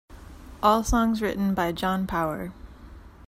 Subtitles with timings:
[0.63, 2.53] All songs written by John Power.